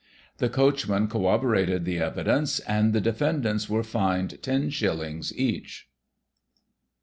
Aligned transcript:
The 0.39 0.49
coachman 0.49 1.07
corroborated 1.09 1.85
the 1.85 1.99
evidence, 1.99 2.59
and 2.61 2.91
the 2.91 3.01
de 3.01 3.13
fendants 3.13 3.69
were 3.69 3.83
fined 3.83 4.41
ten 4.41 4.71
shillings 4.71 5.31
each. 5.37 5.91